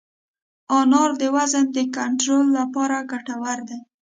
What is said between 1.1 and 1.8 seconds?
د وزن د